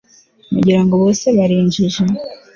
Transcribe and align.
mugira 0.53 0.81
ngo 0.83 0.93
bose 1.03 1.25
bari 1.37 1.55
injiji 1.61 2.03